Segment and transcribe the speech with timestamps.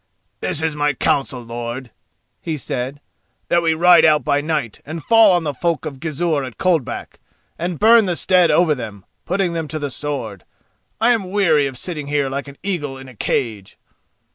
[0.39, 1.91] "This is my counsel, lord,"
[2.41, 3.01] he said,
[3.49, 7.19] "that we ride out by night and fall on the folk of Gizur at Coldback,
[7.59, 10.43] and burn the stead over them, putting them to the sword.
[10.99, 13.77] I am weary of sitting here like an eagle in a cage."